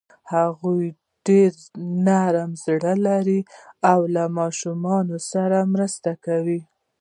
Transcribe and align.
هغوی 0.33 0.85
ډېر 1.27 1.51
نرم 2.07 2.51
زړه 2.65 2.93
لري 3.07 3.39
او 3.91 3.99
له 4.15 4.23
ماشومانو 4.39 5.15
سره 5.31 5.57
مرسته 5.73 6.11
کوي. 6.25 6.61